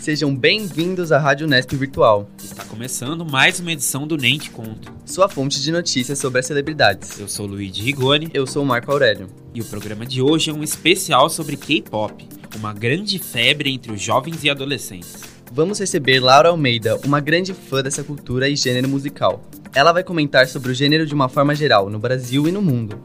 [0.00, 4.90] Sejam bem-vindos à Rádio Nesp Virtual, Está começando mais uma edição do Nem Te Conto.
[5.04, 7.20] sua fonte de notícias sobre as celebridades.
[7.20, 9.28] Eu sou Luigi Rigoni Eu sou o Marco Aurélio.
[9.54, 12.26] e o programa de hoje é um especial sobre K-pop,
[12.56, 15.16] uma grande febre entre os jovens e adolescentes.
[15.52, 19.44] Vamos receber Laura Almeida, uma grande fã dessa cultura e gênero musical.
[19.74, 22.98] Ela vai comentar sobre o gênero de uma forma geral, no Brasil e no mundo.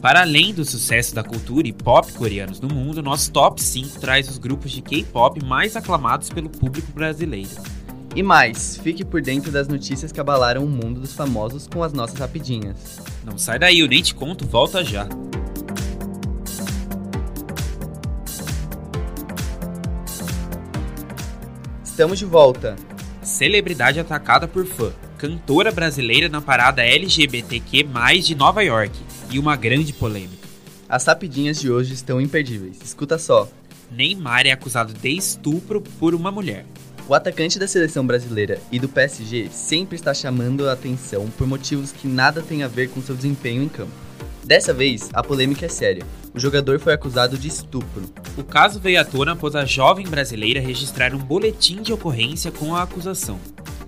[0.00, 4.28] Para além do sucesso da cultura e pop coreanos no mundo, nosso top 5 traz
[4.28, 7.50] os grupos de K-pop mais aclamados pelo público brasileiro.
[8.14, 11.92] E mais, fique por dentro das notícias que abalaram o mundo dos famosos com as
[11.92, 13.00] nossas rapidinhas.
[13.24, 15.08] Não sai daí, o Nem Te Conto volta já.
[21.82, 22.76] Estamos de volta.
[23.20, 24.92] Celebridade atacada por fã.
[25.18, 27.82] Cantora brasileira na parada LGBTQ+,
[28.22, 28.92] de Nova York.
[29.30, 30.48] E uma grande polêmica.
[30.88, 32.78] As rapidinhas de hoje estão imperdíveis.
[32.82, 33.46] Escuta só.
[33.90, 36.64] Neymar é acusado de estupro por uma mulher.
[37.06, 41.92] O atacante da seleção brasileira e do PSG sempre está chamando a atenção por motivos
[41.92, 43.92] que nada têm a ver com seu desempenho em campo.
[44.44, 46.04] Dessa vez, a polêmica é séria.
[46.34, 48.10] O jogador foi acusado de estupro.
[48.34, 52.74] O caso veio à tona após a jovem brasileira registrar um boletim de ocorrência com
[52.74, 53.38] a acusação.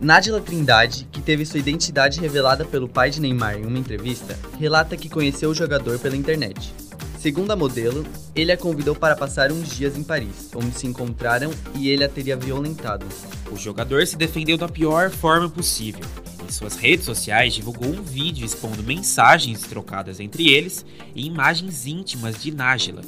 [0.00, 4.96] Nádila Trindade, que teve sua identidade revelada pelo pai de Neymar em uma entrevista, relata
[4.96, 6.72] que conheceu o jogador pela internet.
[7.18, 11.50] Segundo a modelo, ele a convidou para passar uns dias em Paris, onde se encontraram
[11.74, 13.04] e ele a teria violentado.
[13.52, 16.06] O jogador se defendeu da pior forma possível.
[16.42, 20.82] Em suas redes sociais, divulgou um vídeo expondo mensagens trocadas entre eles
[21.14, 23.02] e imagens íntimas de Nájila.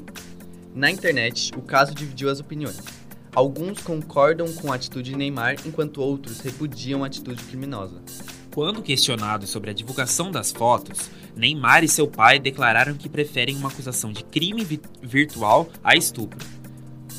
[0.75, 3.02] Na internet, o caso dividiu as opiniões.
[3.34, 8.02] Alguns concordam com a atitude de Neymar, enquanto outros repudiam a atitude criminosa.
[8.55, 13.70] Quando questionados sobre a divulgação das fotos, Neymar e seu pai declararam que preferem uma
[13.70, 16.39] acusação de crime vi- virtual a estupro.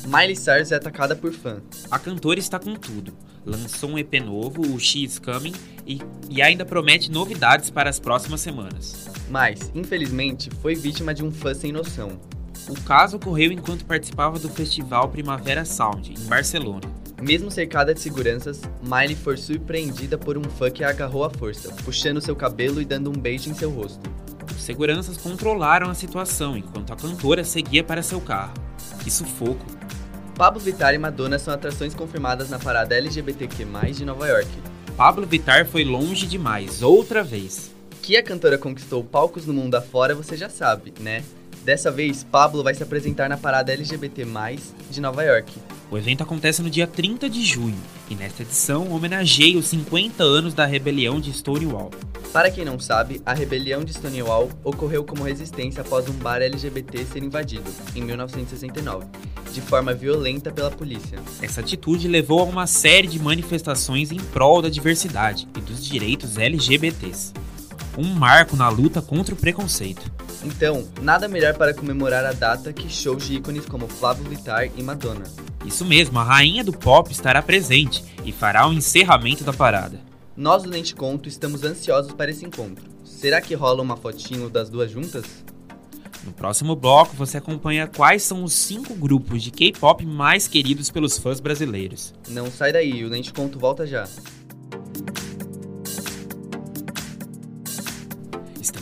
[0.06, 1.60] Miley Cyrus é atacada por fã.
[1.90, 3.12] A cantora está com tudo.
[3.44, 5.52] Lançou um EP novo, o She's Coming,
[5.86, 5.98] e,
[6.30, 9.08] e ainda promete novidades para as próximas semanas.
[9.28, 12.20] Mas, infelizmente, foi vítima de um fã sem noção.
[12.68, 16.90] O caso ocorreu enquanto participava do festival Primavera Sound, em Barcelona.
[17.20, 21.72] Mesmo cercada de seguranças, Miley foi surpreendida por um fã que a agarrou à força,
[21.84, 24.10] puxando seu cabelo e dando um beijo em seu rosto.
[24.50, 28.54] Os seguranças controlaram a situação enquanto a cantora seguia para seu carro.
[29.02, 29.64] Que sufoco!
[30.34, 34.48] Pablo Vittar e Madonna são atrações confirmadas na parada LGBTQ+, de Nova York.
[34.96, 37.70] Pablo Vittar foi longe demais, outra vez.
[38.02, 41.22] Que a cantora conquistou palcos no mundo afora você já sabe, né?
[41.64, 44.26] Dessa vez, Pablo vai se apresentar na parada LGBT+,
[44.90, 45.50] de Nova York.
[45.90, 47.78] O evento acontece no dia 30 de junho
[48.10, 51.90] e nesta edição homenageia os 50 anos da rebelião de Stonewall.
[52.34, 57.06] Para quem não sabe, a rebelião de Stonewall ocorreu como resistência após um bar LGBT
[57.06, 59.06] ser invadido, em 1969,
[59.50, 61.18] de forma violenta pela polícia.
[61.40, 66.36] Essa atitude levou a uma série de manifestações em prol da diversidade e dos direitos
[66.36, 67.32] LGBTs.
[67.96, 70.23] Um marco na luta contra o preconceito.
[70.44, 74.82] Então, nada melhor para comemorar a data que shows de ícones como Flávio Vittar e
[74.82, 75.24] Madonna.
[75.64, 79.98] Isso mesmo, a rainha do pop estará presente e fará o encerramento da parada.
[80.36, 82.84] Nós do Lente Conto estamos ansiosos para esse encontro.
[83.04, 85.24] Será que rola uma fotinho das duas juntas?
[86.24, 91.18] No próximo bloco, você acompanha quais são os cinco grupos de K-pop mais queridos pelos
[91.18, 92.12] fãs brasileiros.
[92.28, 94.06] Não sai daí, o Lente Conto volta já.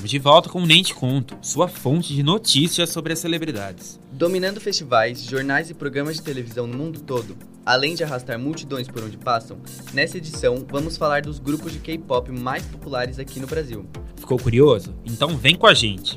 [0.02, 4.00] Estamos de volta com o Nem Te Conto, sua fonte de notícias sobre as celebridades.
[4.10, 9.04] Dominando festivais, jornais e programas de televisão no mundo todo, além de arrastar multidões por
[9.04, 9.58] onde passam,
[9.94, 13.86] nessa edição vamos falar dos grupos de K-pop mais populares aqui no Brasil.
[14.16, 14.92] Ficou curioso?
[15.04, 16.16] Então vem com a gente!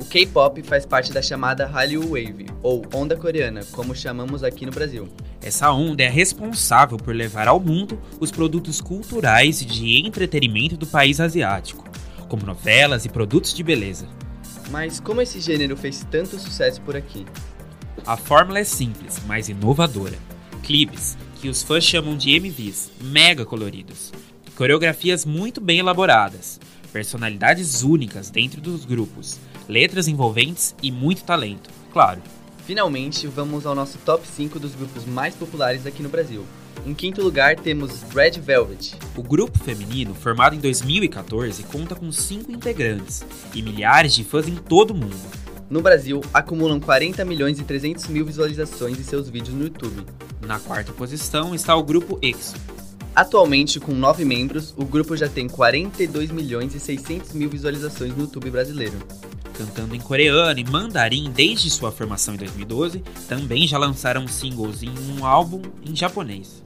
[0.00, 4.72] O K-pop faz parte da chamada Hallyu Wave, ou onda coreana, como chamamos aqui no
[4.72, 5.08] Brasil.
[5.40, 10.86] Essa onda é responsável por levar ao mundo os produtos culturais e de entretenimento do
[10.86, 11.93] país asiático,
[12.28, 14.08] como novelas e produtos de beleza.
[14.70, 17.26] Mas como esse gênero fez tanto sucesso por aqui?
[18.06, 20.18] A fórmula é simples, mas inovadora.
[20.62, 24.12] Clipes, que os fãs chamam de MVs, mega coloridos.
[24.56, 26.60] Coreografias muito bem elaboradas.
[26.92, 29.38] Personalidades únicas dentro dos grupos.
[29.68, 32.22] Letras envolventes e muito talento, claro.
[32.66, 36.46] Finalmente, vamos ao nosso top 5 dos grupos mais populares aqui no Brasil.
[36.86, 38.94] Em quinto lugar, temos Red Velvet.
[39.16, 43.24] O grupo feminino, formado em 2014, conta com cinco integrantes
[43.54, 45.16] e milhares de fãs em todo o mundo.
[45.70, 50.04] No Brasil, acumulam 40 milhões e 300 mil visualizações de seus vídeos no YouTube.
[50.46, 52.54] Na quarta posição está o grupo EXO.
[53.14, 58.22] Atualmente, com 9 membros, o grupo já tem 42 milhões e 600 mil visualizações no
[58.22, 58.98] YouTube brasileiro.
[59.54, 64.92] Cantando em coreano e mandarim desde sua formação em 2012, também já lançaram singles em
[65.12, 66.62] um álbum em japonês.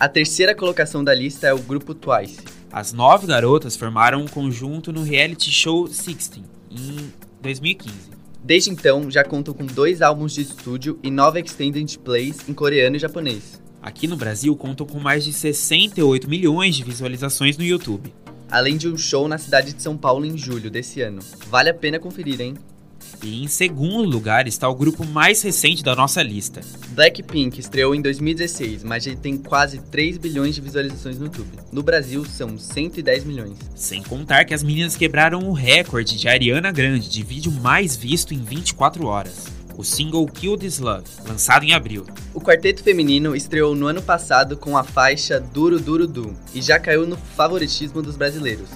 [0.00, 2.40] A terceira colocação da lista é o grupo Twice.
[2.72, 8.10] As nove garotas formaram um conjunto no reality show Sixteen em 2015.
[8.42, 12.96] Desde então, já contam com dois álbuns de estúdio e nove extended plays em coreano
[12.96, 13.62] e japonês.
[13.80, 18.12] Aqui no Brasil, contam com mais de 68 milhões de visualizações no YouTube.
[18.52, 21.22] Além de um show na cidade de São Paulo em julho desse ano.
[21.48, 22.54] Vale a pena conferir, hein?
[23.22, 26.60] E em segundo lugar está o grupo mais recente da nossa lista.
[26.88, 31.48] Blackpink estreou em 2016, mas já tem quase 3 bilhões de visualizações no YouTube.
[31.72, 33.56] No Brasil, são 110 milhões.
[33.74, 38.34] Sem contar que as meninas quebraram o recorde de Ariana Grande de vídeo mais visto
[38.34, 39.46] em 24 horas.
[39.76, 42.06] O single Kill This Love, lançado em abril.
[42.34, 46.78] O quarteto feminino estreou no ano passado com a faixa Duro Duro Du e já
[46.78, 48.68] caiu no favoritismo dos brasileiros.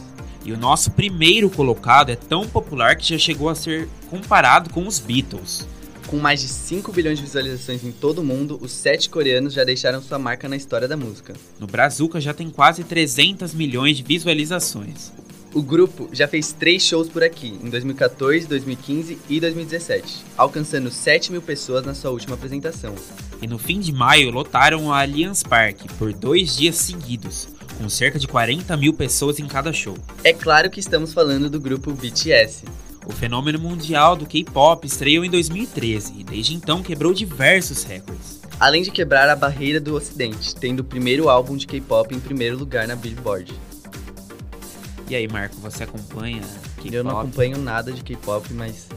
[0.44, 4.86] E o nosso primeiro colocado é tão popular que já chegou a ser comparado com
[4.86, 5.66] os Beatles.
[6.06, 9.64] Com mais de 5 bilhões de visualizações em todo o mundo, os sete coreanos já
[9.64, 11.34] deixaram sua marca na história da música.
[11.58, 15.12] No Brazuca já tem quase 300 milhões de visualizações.
[15.56, 21.32] O grupo já fez três shows por aqui, em 2014, 2015 e 2017, alcançando 7
[21.32, 22.94] mil pessoas na sua última apresentação.
[23.40, 27.48] E no fim de maio lotaram o Allianz Parque por dois dias seguidos,
[27.78, 29.96] com cerca de 40 mil pessoas em cada show.
[30.22, 32.64] É claro que estamos falando do grupo BTS.
[33.06, 38.42] O fenômeno mundial do K-pop estreou em 2013 e desde então quebrou diversos recordes.
[38.60, 42.58] Além de quebrar a barreira do ocidente, tendo o primeiro álbum de K-pop em primeiro
[42.58, 43.54] lugar na Billboard.
[45.08, 46.94] E aí, Marco, você acompanha K-pop?
[46.94, 48.88] Eu não acompanho nada de K-pop, mas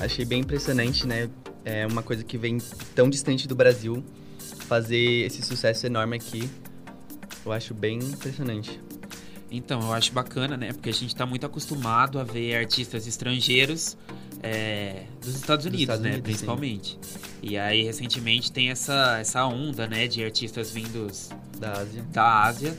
[0.00, 1.28] achei bem impressionante, né?
[1.64, 2.56] É uma coisa que vem
[2.94, 4.02] tão distante do Brasil
[4.66, 6.48] fazer esse sucesso enorme aqui.
[7.44, 8.80] Eu acho bem impressionante.
[9.50, 10.72] Então, eu acho bacana, né?
[10.72, 13.96] Porque a gente tá muito acostumado a ver artistas estrangeiros
[14.42, 16.10] é, dos Estados Unidos, Estados né?
[16.12, 16.98] Unidos, Principalmente.
[17.42, 20.06] E aí, recentemente, tem essa, essa onda, né?
[20.06, 21.28] De artistas vindos
[21.58, 22.02] Da Ásia.
[22.10, 22.78] da Ásia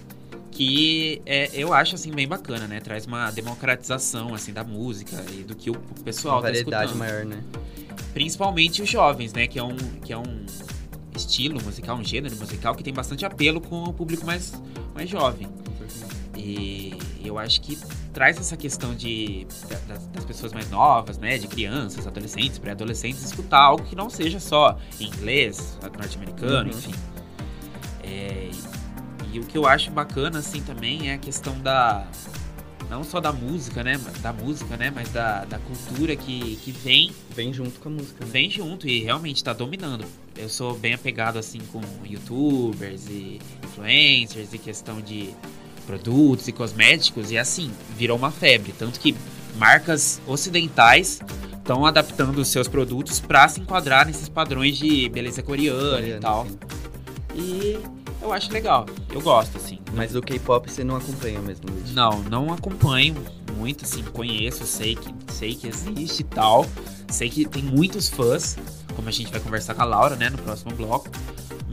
[0.59, 2.81] que é, eu acho assim bem bacana, né?
[2.81, 7.23] Traz uma democratização assim da música e do que o pessoal Uma tá variedade maior,
[7.23, 7.41] né?
[8.13, 9.47] Principalmente os jovens, né?
[9.47, 10.45] Que é um que é um
[11.15, 14.51] estilo musical, um gênero musical que tem bastante apelo com o público mais
[14.93, 15.47] mais jovem.
[16.35, 16.91] E
[17.23, 17.77] eu acho que
[18.11, 23.23] traz essa questão de da- das, das pessoas mais novas, né, de crianças, adolescentes, pré-adolescentes,
[23.23, 26.77] escutar algo que não seja só em inglês, norte-americano, Uhum.
[26.77, 26.93] enfim.
[28.03, 28.49] É,
[29.33, 32.05] e o que eu acho bacana assim também é a questão da
[32.89, 37.11] não só da música, né, da música, né, mas da, da cultura que, que vem
[37.35, 38.25] Vem junto com a música.
[38.25, 38.31] né?
[38.31, 40.03] vem junto e realmente tá dominando.
[40.35, 45.29] Eu sou bem apegado assim com youtubers e influencers e questão de
[45.85, 49.15] produtos e cosméticos e assim, virou uma febre, tanto que
[49.57, 51.19] marcas ocidentais
[51.57, 56.21] estão adaptando os seus produtos para se enquadrar nesses padrões de beleza coreana, e Coreano,
[56.21, 56.47] tal.
[56.47, 56.57] sim.
[57.35, 57.79] E
[58.21, 58.85] eu acho legal.
[59.11, 59.79] Eu gosto assim.
[59.93, 61.91] Mas o K-pop você não acompanha mesmo, Luiz?
[61.93, 63.15] Não, não acompanho
[63.55, 66.65] muito, assim, conheço, sei que, sei que existe e tal.
[67.09, 68.57] Sei que tem muitos fãs,
[68.95, 71.09] como a gente vai conversar com a Laura, né, no próximo bloco.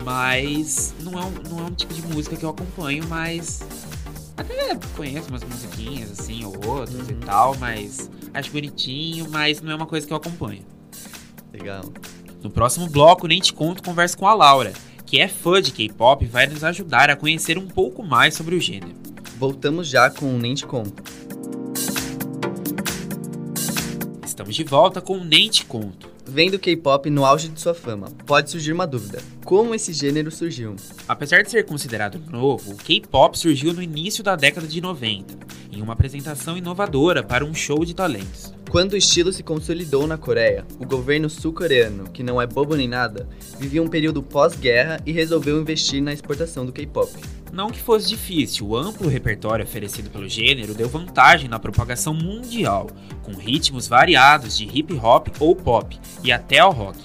[0.05, 3.61] Mas não é um, não é um tipo de música que eu acompanho, mas.
[4.37, 7.07] Até conheço umas musiquinhas, assim, ou outras Uhum.
[7.11, 10.63] e tal, mas acho bonitinho, mas não é uma coisa que eu acompanho.
[11.53, 11.83] Legal.
[12.43, 14.73] No próximo bloco, nem te conto, converso com a Laura,
[15.07, 18.61] que é fã de K-pop vai nos ajudar a conhecer um pouco mais sobre o
[18.61, 18.93] gênero.
[19.39, 21.03] Voltamos já com o Conto.
[24.27, 26.11] Estamos de volta com o Nem Te Conto.
[26.29, 30.31] Vendo o K-pop no auge de sua fama, pode surgir uma dúvida: como esse gênero
[30.33, 30.75] surgiu?
[31.07, 35.39] Apesar de ser considerado novo, o K-pop surgiu no início da década de 90,
[35.71, 38.56] em uma apresentação inovadora para um show de talentos.
[38.77, 42.87] Quando o estilo se consolidou na Coreia, o governo sul-coreano, que não é bobo nem
[42.87, 43.27] nada,
[43.59, 47.11] vivia um período pós-guerra e resolveu investir na exportação do K-pop.
[47.51, 52.89] Não que fosse difícil, o amplo repertório oferecido pelo gênero deu vantagem na propagação mundial,
[53.23, 56.99] com ritmos variados de hip hop ou pop e até ao rock.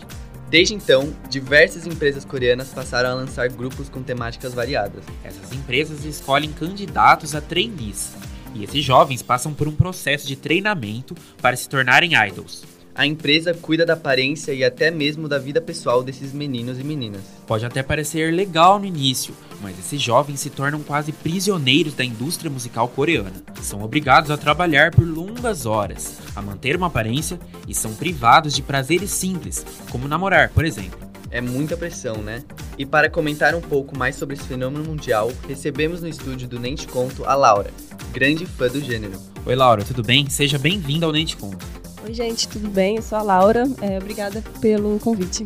[0.49, 5.05] Desde então, diversas empresas coreanas passaram a lançar grupos com temáticas variadas.
[5.23, 8.11] Essas empresas escolhem candidatos a trainees,
[8.53, 12.63] e esses jovens passam por um processo de treinamento para se tornarem idols.
[12.93, 17.21] A empresa cuida da aparência e até mesmo da vida pessoal desses meninos e meninas.
[17.47, 22.51] Pode até parecer legal no início, mas esses jovens se tornam quase prisioneiros da indústria
[22.51, 23.31] musical coreana.
[23.61, 28.61] São obrigados a trabalhar por longas horas, a manter uma aparência e são privados de
[28.61, 31.10] prazeres simples, como namorar, por exemplo.
[31.31, 32.43] É muita pressão, né?
[32.77, 36.75] E para comentar um pouco mais sobre esse fenômeno mundial, recebemos no estúdio do Nem
[36.75, 37.71] Te Conto a Laura,
[38.11, 39.13] grande fã do gênero.
[39.45, 40.29] Oi Laura, tudo bem?
[40.29, 41.65] Seja bem-vinda ao Nem Te Conto.
[42.03, 42.97] Oi, gente, tudo bem?
[42.97, 43.63] Eu sou a Laura.
[43.81, 45.45] É, obrigada pelo convite.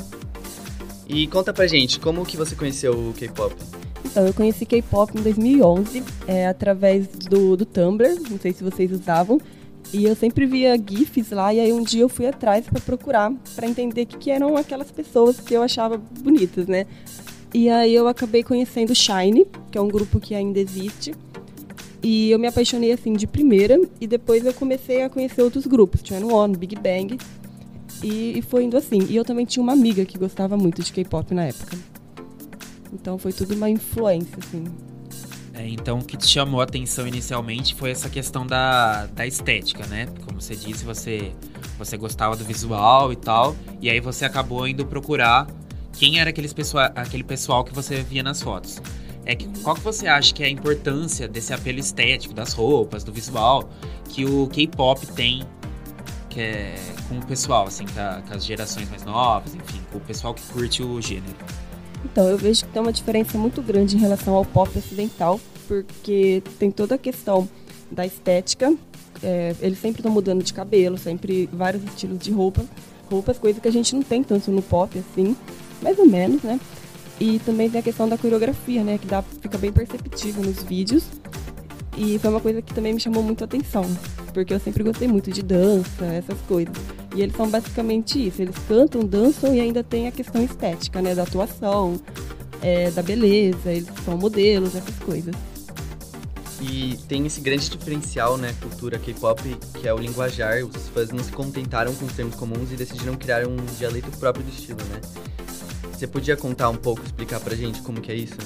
[1.08, 3.56] E conta pra gente, como que você conheceu o K-pop?
[4.04, 8.92] Então, eu conheci K-pop em 2011, é, através do, do Tumblr, não sei se vocês
[8.92, 9.40] usavam,
[9.94, 13.32] e eu sempre via GIFs lá, e aí um dia eu fui atrás para procurar,
[13.56, 16.86] para entender o que, que, eram aquelas pessoas que eu achava bonitas, né?
[17.54, 21.14] E aí eu acabei conhecendo Shine, que é um grupo que ainda existe,
[22.04, 26.02] e eu me apaixonei assim de primeira, e depois eu comecei a conhecer outros grupos,
[26.04, 27.18] Channel One, Big Bang,
[28.04, 29.00] e, e foi indo assim.
[29.10, 31.78] E eu também tinha uma amiga que gostava muito de K-pop na época.
[32.94, 34.66] Então foi tudo uma influência, assim.
[35.58, 39.86] É, então, o que te chamou a atenção inicialmente foi essa questão da, da estética,
[39.88, 40.08] né?
[40.26, 41.32] Como você disse, você,
[41.78, 45.48] você gostava do visual e tal, e aí você acabou indo procurar
[45.94, 48.82] quem era aqueles pessoa, aquele pessoal que você via nas fotos.
[49.26, 53.04] É que, qual que você acha que é a importância desse apelo estético, das roupas,
[53.04, 53.70] do visual,
[54.10, 55.44] que o K-pop tem
[56.30, 56.76] que é,
[57.08, 60.34] com o pessoal, assim, com, a, com as gerações mais novas, enfim, com o pessoal
[60.34, 61.34] que curte o gênero?
[62.06, 66.42] Então, eu vejo que tem uma diferença muito grande em relação ao pop ocidental, porque
[66.60, 67.50] tem toda a questão
[67.92, 68.74] da estética.
[69.24, 72.64] É, eles sempre estão mudando de cabelo, sempre vários estilos de roupa,
[73.10, 75.36] roupas, coisa que a gente não tem tanto no pop, assim,
[75.82, 76.60] mais ou menos, né?
[77.20, 79.00] E também tem a questão da coreografia, né?
[79.00, 81.06] Que dá, fica bem perceptível nos vídeos.
[81.98, 83.86] E foi uma coisa que também me chamou muito a atenção,
[84.34, 86.76] porque eu sempre gostei muito de dança, essas coisas.
[87.16, 91.16] E eles são basicamente isso, eles cantam, dançam e ainda tem a questão estética, né,
[91.16, 92.00] da atuação,
[92.62, 95.34] é, da beleza, eles são modelos, essas coisas.
[96.62, 99.42] E tem esse grande diferencial, né, cultura K-pop,
[99.80, 100.64] que é o linguajar.
[100.66, 104.44] Os fãs não se contentaram com os termos comuns e decidiram criar um dialeto próprio
[104.44, 105.00] do estilo, né?
[105.92, 108.38] Você podia contar um pouco, explicar pra gente como que é isso?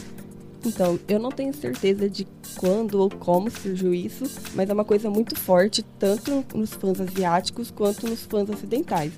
[0.65, 4.23] Então, eu não tenho certeza de quando ou como surgiu isso,
[4.55, 9.11] mas é uma coisa muito forte, tanto nos fãs asiáticos quanto nos fãs ocidentais.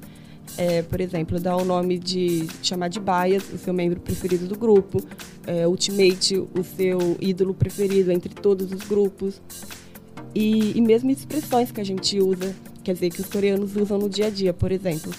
[0.57, 4.57] É, por exemplo, dar o nome de chamar de Bias, o seu membro preferido do
[4.57, 5.01] grupo,
[5.47, 9.41] é, Ultimate, o seu ídolo preferido entre todos os grupos.
[10.35, 14.09] E, e mesmo expressões que a gente usa, quer dizer, que os coreanos usam no
[14.09, 15.11] dia a dia, por exemplo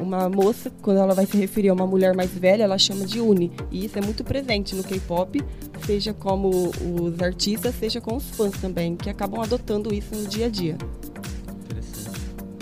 [0.00, 3.20] uma moça, quando ela vai se referir a uma mulher mais velha, ela chama de
[3.20, 3.52] Uni.
[3.70, 5.42] E isso é muito presente no K-pop,
[5.90, 10.46] seja como os artistas, seja com os fãs também, que acabam adotando isso no dia
[10.46, 10.78] a dia.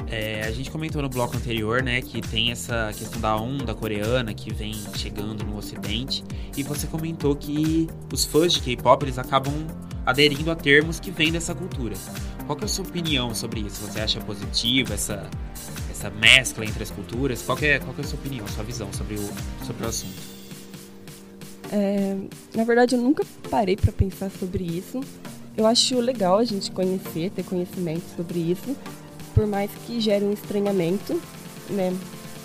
[0.07, 4.33] É, a gente comentou no bloco anterior, né, que tem essa questão da onda coreana
[4.33, 6.25] que vem chegando no Ocidente,
[6.57, 9.53] e você comentou que os fãs de K-pop eles acabam
[10.07, 11.97] aderindo a termos que vêm dessa cultura.
[12.47, 13.83] Qual é a sua opinião sobre isso?
[13.83, 15.29] Você acha positivo essa
[15.91, 17.43] essa mescla entre as culturas.
[17.43, 19.31] Qual é, qual é a sua opinião, sua visão sobre o,
[19.67, 20.38] sobre o assunto?
[21.71, 22.17] É,
[22.55, 25.01] na verdade, eu nunca parei para pensar sobre isso.
[25.57, 28.77] Eu acho legal a gente conhecer, ter conhecimento sobre isso,
[29.35, 31.21] por mais que gere um estranhamento,
[31.71, 31.93] né?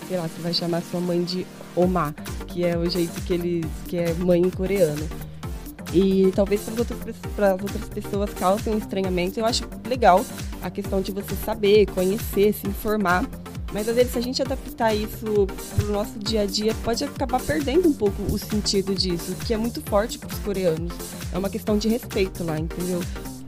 [0.07, 2.13] Sei lá, você vai chamar sua mãe de Oma,
[2.47, 5.07] que é o jeito que eles, que é mãe em coreano.
[5.93, 9.39] E talvez para outras, outras pessoas cause um estranhamento.
[9.39, 10.25] Eu acho legal
[10.61, 13.29] a questão de você saber, conhecer, se informar
[13.73, 17.41] mas às vezes, se a gente adaptar isso pro nosso dia a dia, pode acabar
[17.41, 20.93] perdendo um pouco o sentido disso, que é muito forte para os coreanos.
[21.33, 23.01] É uma questão de respeito lá, entendeu?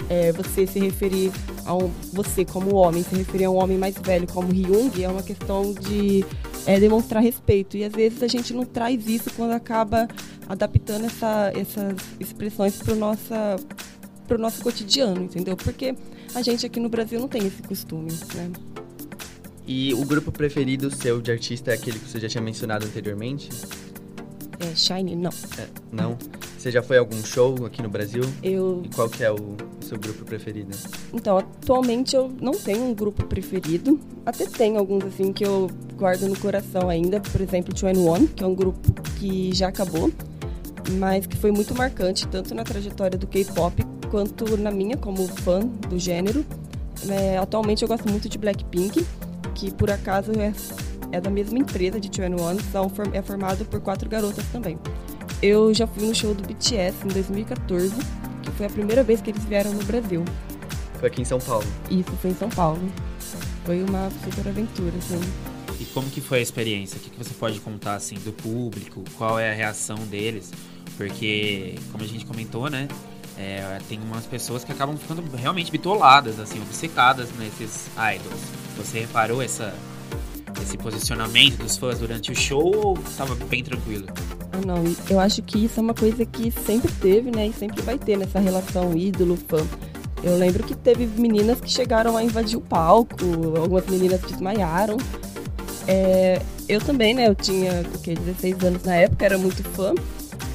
[0.10, 1.32] É, você se referir
[1.64, 1.92] a um.
[2.12, 5.74] Você, como homem, se referir a um homem mais velho como Hyung é uma questão
[5.74, 6.26] de
[6.66, 7.78] é, demonstrar respeito.
[7.78, 10.08] E às vezes a gente não traz isso quando acaba
[10.50, 15.56] adaptando essa, essas expressões para o nosso cotidiano, entendeu?
[15.56, 15.96] Porque
[16.34, 18.52] a gente aqui no Brasil não tem esse costume, né?
[19.68, 23.50] E o grupo preferido seu de artista é aquele que você já tinha mencionado anteriormente?
[24.60, 25.32] É, Shine, não.
[25.58, 26.18] É, não?
[26.58, 28.24] Você já foi a algum show aqui no Brasil?
[28.42, 28.82] Eu...
[28.84, 30.76] E qual que é o seu grupo preferido?
[31.14, 34.00] Então, atualmente eu não tenho um grupo preferido.
[34.26, 37.20] Até tenho alguns, assim, que eu guardo no coração ainda.
[37.20, 40.12] Por exemplo, o One, que é um grupo que já acabou,
[40.94, 45.60] mas que foi muito marcante, tanto na trajetória do K-pop, quanto na minha, como fã
[45.60, 46.46] do gênero.
[47.08, 49.06] É, atualmente eu gosto muito de Blackpink
[49.56, 50.54] que por acaso é,
[51.12, 54.78] é da mesma empresa de Twenty One, são, é formado por quatro garotas também.
[55.42, 57.96] Eu já fui no show do BTS em 2014,
[58.44, 60.24] que foi a primeira vez que eles vieram no Brasil.
[61.00, 61.66] Foi aqui em São Paulo?
[61.90, 62.82] Isso, foi em São Paulo.
[63.66, 65.20] Foi uma super aventura, assim.
[65.80, 66.98] E como que foi a experiência?
[66.98, 69.04] O que, que você pode contar, assim, do público?
[69.18, 70.52] Qual é a reação deles?
[70.96, 72.88] Porque, como a gente comentou, né?
[73.38, 78.65] É, tem umas pessoas que acabam ficando realmente bitoladas, assim, obcecadas nesses idols.
[78.78, 79.74] Você reparou essa,
[80.62, 84.08] esse posicionamento dos fãs durante o show ou estava bem tranquilo?
[84.52, 84.84] Ah, não.
[85.10, 87.48] Eu acho que isso é uma coisa que sempre teve, né?
[87.48, 89.66] E sempre vai ter nessa relação ídolo-fã.
[90.24, 93.16] Eu lembro que teve meninas que chegaram a invadir o palco,
[93.58, 94.98] algumas meninas desmaiaram.
[95.88, 97.28] É, eu também, né?
[97.28, 99.94] Eu tinha o quê, 16 anos na época, era muito fã.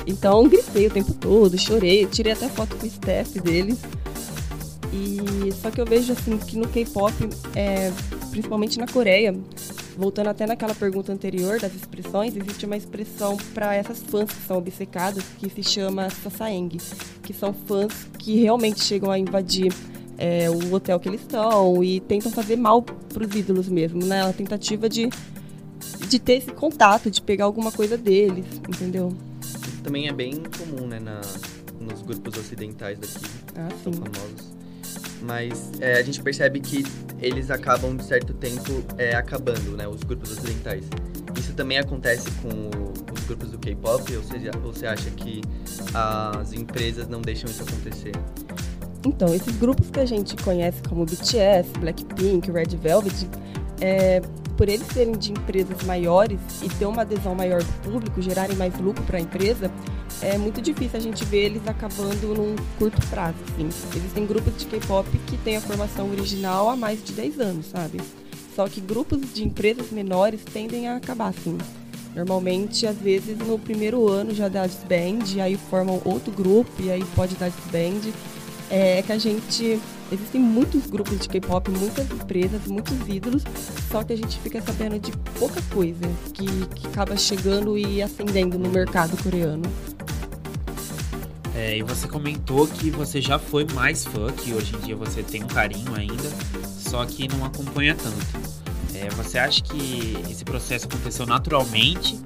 [0.07, 3.79] Então gritei o tempo todo, chorei, tirei até foto com o Steph deles.
[4.93, 7.15] E só que eu vejo assim que no K-pop,
[7.55, 7.93] é,
[8.31, 9.35] principalmente na Coreia,
[9.97, 14.59] voltando até naquela pergunta anterior das expressões, existe uma expressão para essas fãs que são
[14.59, 16.77] obcecadas que se chama sasaeng,
[17.23, 19.73] que são fãs que realmente chegam a invadir
[20.19, 24.23] é, o hotel que eles estão e tentam fazer mal para os ídolos mesmo, né?
[24.23, 25.09] A tentativa de,
[26.09, 29.13] de ter esse contato, de pegar alguma coisa deles, entendeu?
[29.85, 31.21] Também é bem comum, né, na,
[31.81, 33.25] nos grupos ocidentais daqui,
[33.57, 34.60] ah, são famosos
[35.23, 36.85] mas é, a gente percebe que
[37.21, 39.87] eles acabam, de certo tempo, é, acabando, né?
[39.87, 40.85] Os grupos ocidentais.
[41.39, 45.43] Isso também acontece com o, os grupos do K-pop, ou seja, você acha que
[45.95, 48.13] as empresas não deixam isso acontecer?
[49.07, 53.29] Então, esses grupos que a gente conhece como BTS, Blackpink, Red Velvet,
[53.81, 54.21] é,
[54.57, 58.79] por eles serem de empresas maiores e ter uma adesão maior do público, gerarem mais
[58.79, 59.71] lucro para a empresa,
[60.23, 63.69] é muito difícil a gente ver eles acabando num curto prazo, assim.
[63.97, 68.01] Existem grupos de K-pop que têm a formação original há mais de 10 anos, sabe?
[68.55, 71.57] Só que grupos de empresas menores tendem a acabar, assim.
[72.15, 77.05] Normalmente, às vezes, no primeiro ano já dá disband, aí formam outro grupo e aí
[77.15, 78.13] pode dar disband.
[78.71, 79.81] É que a gente
[80.13, 83.45] Existem muitos grupos de K-pop, muitas empresas, muitos ídolos,
[83.93, 88.59] só que a gente fica sabendo de pouca coisa que, que acaba chegando e ascendendo
[88.59, 89.63] no mercado coreano.
[91.55, 95.23] É, e você comentou que você já foi mais fã, que hoje em dia você
[95.23, 96.31] tem um carinho ainda,
[96.65, 98.61] só que não acompanha tanto.
[98.95, 102.19] É, você acha que esse processo aconteceu naturalmente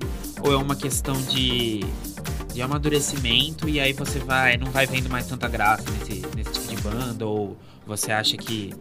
[0.43, 1.81] ou é uma questão de,
[2.53, 6.69] de amadurecimento e aí você vai não vai vendo mais tanta graça nesse, nesse tipo
[6.69, 8.75] de banda ou você acha que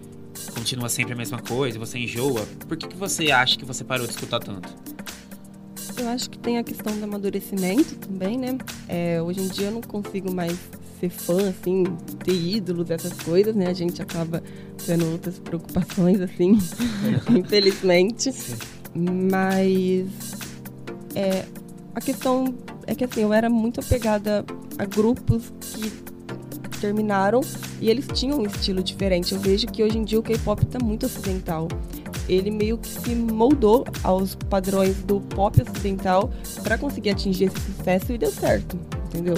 [0.53, 2.45] continua sempre a mesma coisa, você enjoa?
[2.67, 4.73] Por que, que você acha que você parou de escutar tanto?
[5.97, 8.57] Eu acho que tem a questão do amadurecimento também, né?
[8.87, 10.57] É, hoje em dia eu não consigo mais
[10.99, 11.83] ser fã, assim,
[12.23, 13.67] ter ídolos, essas coisas, né?
[13.67, 14.41] A gente acaba
[14.85, 16.57] tendo outras preocupações, assim,
[17.29, 18.31] infelizmente.
[18.31, 18.55] Sim.
[18.95, 20.07] Mas
[21.15, 21.45] é,
[21.95, 22.53] a questão
[22.87, 24.45] é que, assim, eu era muito apegada
[24.77, 25.91] a grupos que
[26.79, 27.41] terminaram
[27.79, 29.33] e eles tinham um estilo diferente.
[29.33, 31.67] Eu vejo que hoje em dia o K-pop está muito ocidental.
[32.27, 36.31] Ele meio que se moldou aos padrões do pop ocidental
[36.63, 39.35] para conseguir atingir esse sucesso e deu certo, entendeu?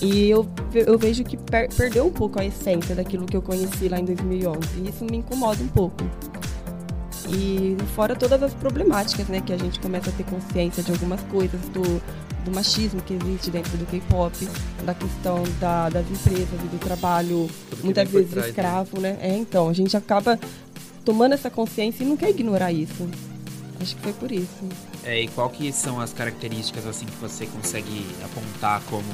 [0.00, 3.88] E eu, eu vejo que per perdeu um pouco a essência daquilo que eu conheci
[3.88, 4.58] lá em 2011.
[4.78, 6.04] E isso me incomoda um pouco.
[7.30, 11.20] E fora todas as problemáticas, né, que a gente começa a ter consciência de algumas
[11.24, 11.82] coisas do,
[12.44, 14.48] do machismo que existe dentro do K-pop,
[14.84, 17.48] da questão da, das empresas e do trabalho,
[17.82, 18.48] muitas vezes né?
[18.48, 19.12] escravo, né?
[19.12, 19.18] né?
[19.20, 20.38] É, então, a gente acaba
[21.04, 23.08] tomando essa consciência e não quer ignorar isso.
[23.80, 24.68] Acho que foi por isso.
[25.04, 29.04] É, e qual que são as características assim que você consegue apontar como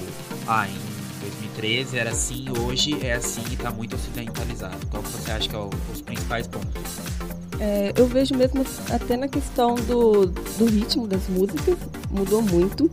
[0.46, 4.86] ah, em 2013 era assim, hoje é assim e está muito ocidentalizado?
[4.86, 6.82] Qual que você acha que é o, os principais pontos?
[7.60, 11.76] É, eu vejo mesmo até na questão do, do ritmo das músicas,
[12.10, 12.90] mudou muito.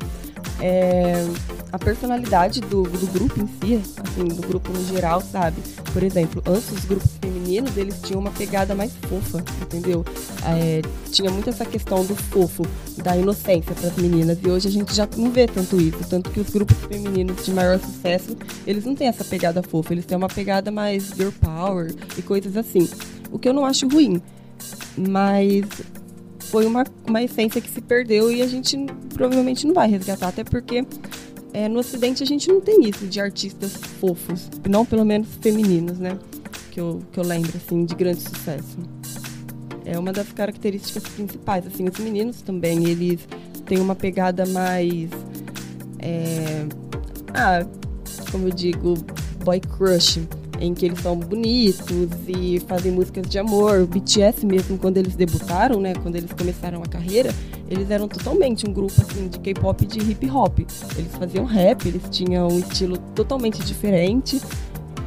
[0.59, 1.25] É,
[1.71, 5.61] a personalidade do, do grupo em si, assim, do grupo no geral, sabe?
[5.93, 10.05] Por exemplo, antes os grupos femininos, eles tinham uma pegada mais fofa, entendeu?
[10.45, 10.81] É,
[11.11, 12.63] tinha muito essa questão do fofo,
[12.97, 16.29] da inocência para as meninas, e hoje a gente já não vê tanto isso, tanto
[16.29, 18.35] que os grupos femininos de maior sucesso,
[18.67, 22.57] eles não têm essa pegada fofa, eles têm uma pegada mais girl power e coisas
[22.57, 22.89] assim.
[23.31, 24.21] O que eu não acho ruim,
[24.97, 25.65] mas
[26.51, 28.77] foi uma, uma essência que se perdeu e a gente
[29.13, 30.85] provavelmente não vai resgatar, até porque
[31.53, 35.97] é, no Ocidente a gente não tem isso de artistas fofos, não pelo menos femininos,
[35.97, 36.17] né?
[36.71, 38.77] Que eu, que eu lembro, assim, de grande sucesso.
[39.83, 43.27] É uma das características principais, assim, os meninos também, eles
[43.65, 45.09] têm uma pegada mais...
[45.99, 46.65] É,
[47.33, 47.65] ah,
[48.31, 48.95] como eu digo,
[49.43, 50.21] boy crush,
[50.59, 53.81] em que eles são bonitos e fazem músicas de amor.
[53.81, 57.33] O BTS mesmo, quando eles debutaram, né, quando eles começaram a carreira,
[57.71, 60.59] eles eram totalmente um grupo assim de K-pop de hip hop.
[60.59, 64.41] Eles faziam rap, eles tinham um estilo totalmente diferente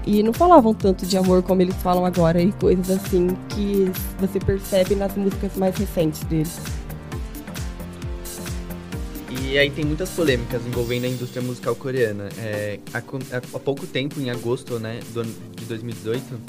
[0.06, 4.40] e não falavam tanto de amor como eles falam agora e coisas assim que você
[4.40, 6.58] percebe nas músicas mais recentes deles.
[9.42, 12.30] E aí tem muitas polêmicas envolvendo a indústria musical coreana.
[12.38, 16.40] É, há, há, pouco tempo, em agosto né, do, de 2018,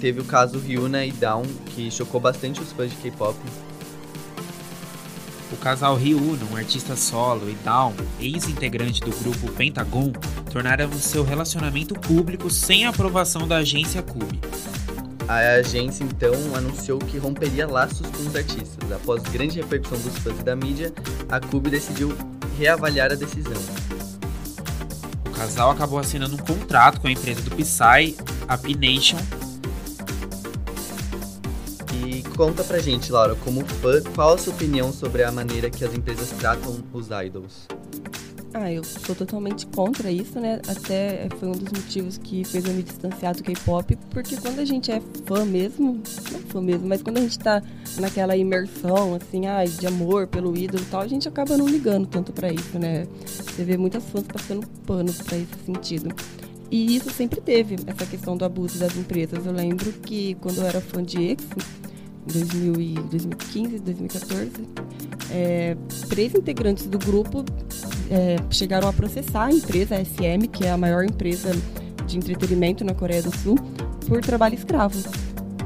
[0.00, 3.36] teve o caso Ryuna e Down, que chocou bastante os fãs de K-pop.
[5.56, 10.12] Casal Ryuno, um artista solo, e Down, ex-integrante do grupo Pentagon,
[10.52, 14.40] tornaram seu relacionamento público sem aprovação da agência Cube.
[15.28, 18.92] A agência então anunciou que romperia laços com os artistas.
[18.92, 20.92] Após grande repercussão dos fãs e da mídia,
[21.28, 22.16] a Cube decidiu
[22.56, 23.60] reavaliar a decisão.
[25.26, 28.16] O casal acabou assinando um contrato com a empresa do Psy,
[28.48, 29.18] a P-Nation.
[29.35, 29.35] E
[32.36, 35.94] conta pra gente, Laura, como fã, qual a sua opinião sobre a maneira que as
[35.94, 37.66] empresas tratam os idols?
[38.52, 40.60] Ah, eu sou totalmente contra isso, né?
[40.68, 44.64] Até foi um dos motivos que fez eu me distanciar do K-pop, porque quando a
[44.64, 47.62] gente é fã mesmo, não fã mesmo, mas quando a gente tá
[47.98, 52.06] naquela imersão, assim, ai, de amor pelo ídolo e tal, a gente acaba não ligando
[52.06, 53.06] tanto para isso, né?
[53.24, 56.14] Você vê muitas fãs passando panos para esse sentido.
[56.70, 59.44] E isso sempre teve, essa questão do abuso das empresas.
[59.44, 61.86] Eu lembro que quando eu era fã de EXO,
[62.34, 64.50] em 2015, 2014,
[65.30, 65.76] é,
[66.08, 67.44] três integrantes do grupo
[68.10, 71.50] é, chegaram a processar a empresa SM, que é a maior empresa
[72.06, 73.56] de entretenimento na Coreia do Sul,
[74.06, 74.98] por trabalho escravo.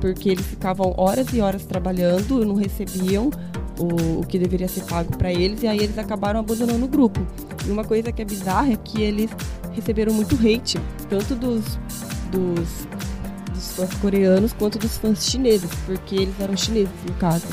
[0.00, 3.30] Porque eles ficavam horas e horas trabalhando, não recebiam
[3.78, 7.20] o, o que deveria ser pago para eles, e aí eles acabaram abandonando o grupo.
[7.66, 9.30] E uma coisa que é bizarra é que eles
[9.72, 11.78] receberam muito hate, tanto dos,
[12.30, 12.86] dos,
[13.60, 17.46] dos fãs coreanos quanto dos fãs chineses, porque eles eram chineses, no caso.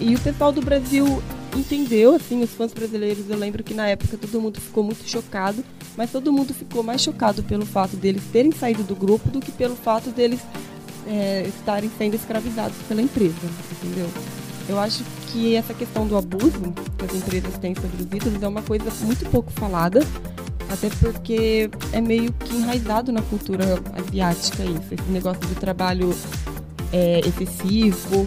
[0.00, 1.22] E o pessoal do Brasil
[1.56, 5.64] entendeu, assim, os fãs brasileiros, eu lembro que na época todo mundo ficou muito chocado,
[5.96, 9.52] mas todo mundo ficou mais chocado pelo fato deles terem saído do grupo do que
[9.52, 10.40] pelo fato deles
[11.06, 13.34] é, estarem sendo escravizados pela empresa,
[13.72, 14.08] entendeu?
[14.68, 18.48] Eu acho que essa questão do abuso que as empresas têm sobre os ídolos é
[18.48, 20.00] uma coisa muito pouco falada,
[20.74, 26.14] até porque é meio que enraizado na cultura asiática isso, esse negócio de trabalho
[26.92, 28.26] é, excessivo,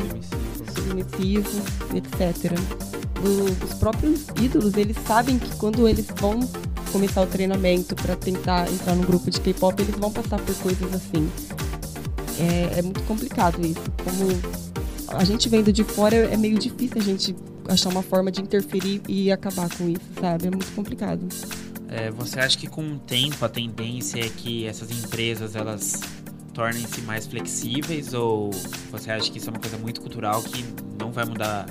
[0.73, 1.62] submissivo,
[1.93, 2.57] etc.
[3.19, 6.39] O, os próprios ídolos, eles sabem que quando eles vão
[6.91, 10.93] começar o treinamento para tentar entrar no grupo de K-pop, eles vão passar por coisas
[10.93, 11.29] assim.
[12.39, 13.83] É, é muito complicado isso.
[14.03, 17.36] Como a gente vendo de fora, é meio difícil a gente
[17.67, 20.47] achar uma forma de interferir e acabar com isso, sabe?
[20.47, 21.27] É muito complicado.
[21.89, 26.02] É, você acha que com o tempo a tendência é que essas empresas elas
[26.54, 28.52] tornem-se mais flexíveis ou
[28.91, 30.65] você acha que isso é uma coisa muito cultural que
[31.00, 31.65] não vai mudar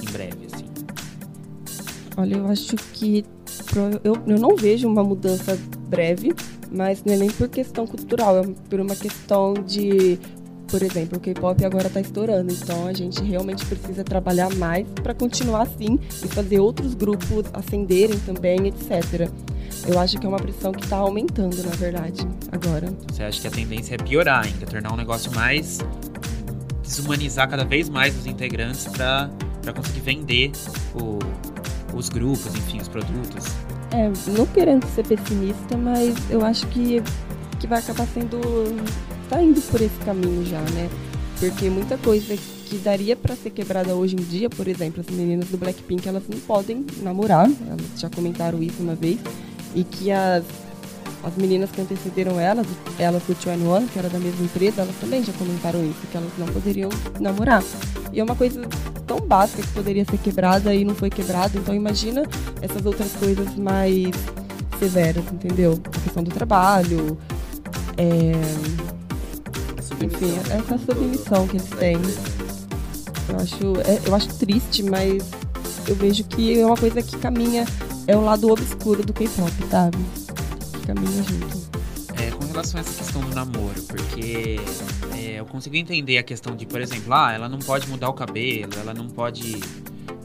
[0.00, 0.66] em breve assim?
[2.16, 3.24] Olha, eu acho que
[4.04, 6.32] eu, eu não vejo uma mudança breve,
[6.70, 10.18] mas não é nem por questão cultural, é por uma questão de
[10.70, 15.12] por exemplo, o K-pop agora está estourando, então a gente realmente precisa trabalhar mais para
[15.12, 19.28] continuar assim e fazer outros grupos ascenderem também, etc.
[19.86, 22.92] Eu acho que é uma pressão que está aumentando, na verdade, agora.
[23.10, 25.78] Você acha que a tendência é piorar ainda, tornar um negócio mais.
[26.82, 29.30] desumanizar cada vez mais os integrantes para
[29.74, 30.52] conseguir vender
[30.94, 31.18] o,
[31.96, 33.44] os grupos, enfim, os produtos?
[33.92, 37.02] É, não querendo ser pessimista, mas eu acho que,
[37.58, 38.38] que vai acabar sendo.
[39.30, 40.90] Tá indo por esse caminho já, né?
[41.38, 45.48] Porque muita coisa que daria para ser quebrada hoje em dia, por exemplo, as meninas
[45.48, 49.18] do Blackpink, elas não podem namorar, elas já comentaram isso uma vez
[49.74, 50.44] e que as,
[51.24, 52.66] as meninas que antecederam elas,
[52.98, 56.16] elas do Chuan One, que era da mesma empresa, elas também já comentaram isso, que
[56.16, 57.62] elas não poderiam namorar.
[58.12, 58.62] E é uma coisa
[59.06, 62.22] tão básica que poderia ser quebrada e não foi quebrada, então imagina
[62.60, 64.10] essas outras coisas mais
[64.78, 65.80] severas, entendeu?
[65.86, 67.16] A questão do trabalho,
[67.96, 68.99] é...
[70.02, 71.96] enfim, essa submissão que eles têm.
[73.28, 75.22] Eu acho, é, eu acho triste, mas
[75.86, 77.64] eu vejo que é uma coisa que caminha
[78.06, 79.98] é o lado obscuro do K-pop, sabe?
[80.72, 81.70] Que caminha junto.
[82.20, 84.58] É, com relação a essa questão do namoro, porque
[85.16, 88.14] é, eu consigo entender a questão de, por exemplo, ah, ela não pode mudar o
[88.14, 89.60] cabelo, ela não pode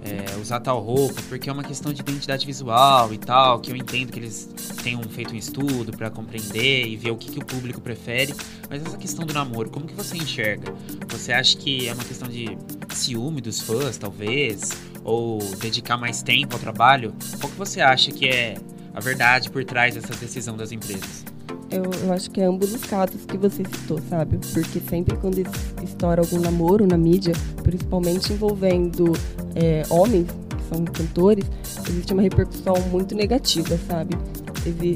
[0.05, 3.75] é, usar tal roupa, porque é uma questão de identidade visual e tal, que eu
[3.75, 4.49] entendo que eles
[4.83, 8.33] tenham feito um estudo para compreender e ver o que, que o público prefere.
[8.69, 10.73] Mas essa questão do namoro, como que você enxerga?
[11.09, 12.57] Você acha que é uma questão de
[12.93, 14.71] ciúme dos fãs, talvez?
[15.03, 17.13] Ou dedicar mais tempo ao trabalho?
[17.39, 18.55] Qual que você acha que é
[18.93, 21.34] a verdade por trás dessa decisão das empresas?
[21.75, 24.39] Eu, eu, acho que é ambos os casos que você citou, sabe?
[24.53, 25.43] Porque sempre quando
[25.83, 29.11] estoura algum namoro na mídia, principalmente envolvendo
[29.55, 31.45] é, homens, que são cantores,
[31.89, 34.17] existe uma repercussão muito negativa, sabe?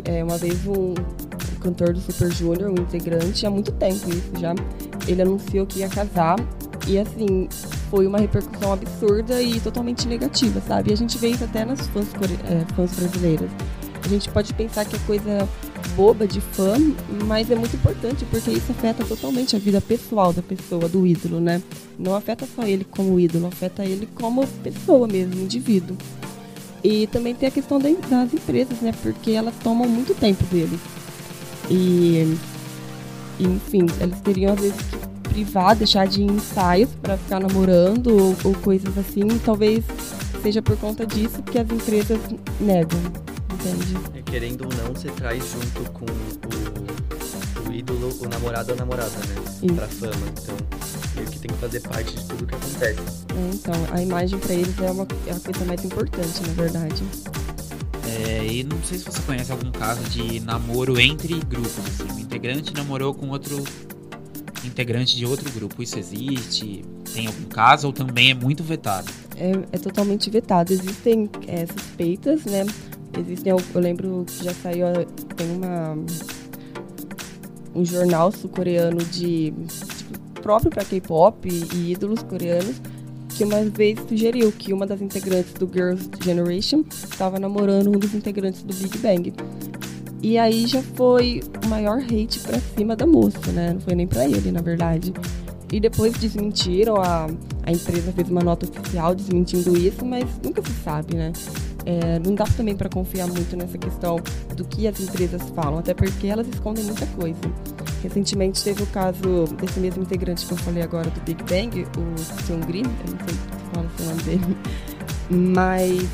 [0.06, 0.94] É, uma vez um
[1.60, 4.56] cantor do Super Junior, um integrante, há muito tempo isso já,
[5.06, 6.38] ele anunciou que ia casar
[6.88, 7.50] e assim,
[7.90, 10.92] foi uma repercussão absurda e totalmente negativa, sabe?
[10.92, 12.08] E a gente vê isso até nas fãs,
[12.46, 13.52] é, fãs brasileiras.
[14.04, 15.48] A gente pode pensar que é coisa
[16.00, 16.78] boba de fã,
[17.28, 21.42] mas é muito importante porque isso afeta totalmente a vida pessoal da pessoa, do ídolo,
[21.42, 21.62] né?
[22.00, 25.98] Não afeta só ele como ídolo, afeta ele como pessoa mesmo, indivíduo.
[26.82, 28.94] E também tem a questão das empresas, né?
[29.02, 30.80] Porque elas tomam muito tempo deles.
[31.70, 32.34] E,
[33.38, 38.56] enfim, eles teriam às vezes que privar, deixar de ensaios para ficar namorando ou, ou
[38.62, 39.28] coisas assim.
[39.44, 39.84] Talvez
[40.42, 42.22] seja por conta disso que as empresas
[42.62, 43.02] negam,
[43.60, 43.98] entende?
[44.14, 48.80] É, querendo ou não, você traz junto com o, o ídolo, o namorado ou a
[48.80, 49.36] namorada, né?
[49.62, 49.76] Isso.
[49.76, 50.28] Pra fama.
[50.42, 50.56] Então,
[51.16, 53.02] meio que tem que fazer parte de tudo que acontece.
[53.36, 57.04] É, então, a imagem para eles é, uma, é a coisa mais importante, na verdade.
[58.08, 62.20] É, e não sei se você conhece algum caso de namoro entre grupos, assim, um
[62.20, 63.64] integrante namorou com outro
[64.66, 65.82] integrante de outro grupo.
[65.84, 66.84] Isso existe?
[67.14, 69.12] Tem algum caso ou também é muito vetado?
[69.38, 70.74] É, é totalmente vetado.
[70.74, 72.66] Existem é, suspeitas, né?
[73.18, 74.88] Existem, eu, eu lembro que já saiu,
[75.36, 75.98] tem uma
[77.76, 79.86] um jornal sul-coreano de, de
[80.42, 82.82] próprio para K-pop e ídolos coreanos
[83.30, 88.14] que uma vez sugeriu que uma das integrantes do Girls' Generation estava namorando um dos
[88.14, 89.34] integrantes do Big Bang.
[90.22, 93.72] E aí já foi o maior hate pra cima da moça, né?
[93.72, 95.14] Não foi nem pra ele, na verdade.
[95.72, 97.28] E depois desmentiram, a,
[97.64, 101.32] a empresa fez uma nota oficial desmentindo isso, mas nunca se sabe, né?
[101.90, 104.18] É, não dá também para confiar muito nessa questão
[104.56, 107.40] do que as empresas falam, até porque elas escondem muita coisa.
[108.04, 112.44] Recentemente teve o caso desse mesmo integrante que eu falei agora do Big Bang, o
[112.46, 114.58] Seungri, eu não sei se fala o nome dele,
[115.32, 116.08] mas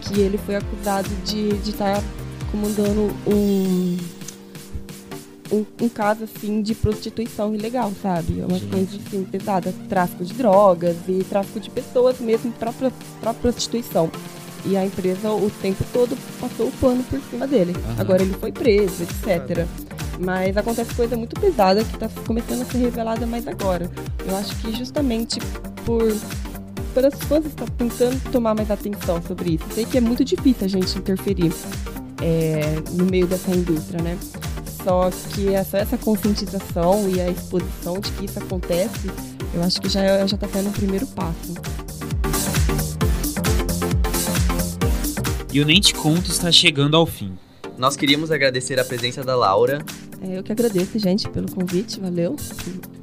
[0.00, 2.02] que ele foi acusado de estar tá
[2.50, 3.96] comandando um,
[5.52, 8.40] um, um, caso assim de prostituição ilegal, sabe?
[8.40, 8.70] É uma Gente.
[8.70, 14.10] coisa assim pesada, tráfico de drogas e tráfico de pessoas mesmo para prostituição.
[14.66, 17.72] E a empresa o tempo todo passou o pano por cima dele.
[17.76, 17.94] Uhum.
[17.98, 19.66] Agora ele foi preso, etc.
[20.18, 23.90] Mas acontece coisa muito pesada que está começando a ser revelada mais agora.
[24.26, 25.38] Eu acho que justamente
[25.84, 26.14] por
[26.94, 29.64] pelas fãs estão tentando tomar mais atenção sobre isso.
[29.74, 31.52] Sei que é muito difícil a gente interferir
[32.22, 34.16] é, no meio dessa indústria, né?
[34.84, 39.10] Só que essa, essa conscientização e a exposição de que isso acontece,
[39.52, 41.54] eu acho que já já está sendo um primeiro passo.
[45.54, 47.38] E o Nem Te Conto está chegando ao fim.
[47.78, 49.78] Nós queríamos agradecer a presença da Laura.
[50.20, 52.34] É, eu que agradeço, gente, pelo convite, valeu.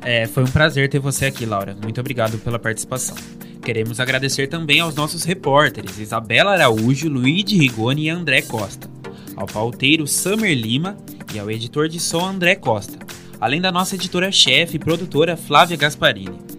[0.01, 1.77] É, foi um prazer ter você aqui, Laura.
[1.81, 3.15] Muito obrigado pela participação.
[3.63, 8.89] Queremos agradecer também aos nossos repórteres Isabela Araújo, Luigi Rigoni e André Costa,
[9.37, 10.97] ao pauteiro Summer Lima
[11.33, 12.99] e ao editor de som André Costa,
[13.39, 16.50] além da nossa editora-chefe e produtora Flávia Gasparini.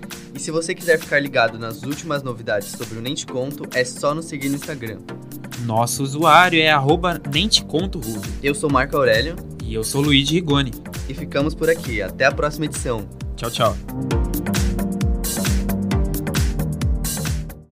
[0.42, 3.84] E se você quiser ficar ligado nas últimas novidades sobre o Nem Te Conto, é
[3.84, 4.98] só nos seguir no Instagram.
[5.64, 7.22] Nosso usuário é arroba
[8.42, 9.36] Eu sou Marco Aurélio.
[9.62, 10.72] E eu sou Luigi Rigoni.
[11.08, 12.02] E ficamos por aqui.
[12.02, 13.08] Até a próxima edição.
[13.36, 14.31] Tchau, tchau.